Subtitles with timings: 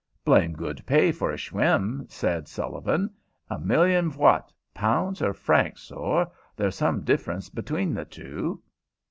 [0.25, 3.11] "Blame good pay for a shwim," said Sullivan.
[3.51, 6.25] "A million phwat pounds or francs, sorr?
[6.55, 8.63] They's some difference betune the two."